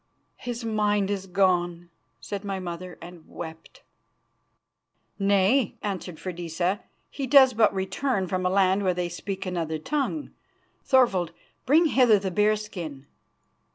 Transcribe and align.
"His 0.37 0.65
mind 0.65 1.11
is 1.11 1.27
gone," 1.27 1.91
said 2.19 2.43
my 2.43 2.59
mother, 2.59 2.97
and 3.03 3.23
wept. 3.27 3.83
"Nay," 5.19 5.75
answered 5.83 6.19
Freydisa, 6.19 6.79
"he 7.11 7.27
does 7.27 7.53
but 7.53 7.71
return 7.71 8.25
from 8.25 8.43
a 8.43 8.49
land 8.49 8.81
where 8.81 8.95
they 8.95 9.09
speak 9.09 9.45
another 9.45 9.77
tongue. 9.77 10.31
Thorvald, 10.83 11.33
bring 11.67 11.85
hither 11.85 12.17
the 12.17 12.31
bear 12.31 12.55
skin." 12.55 13.05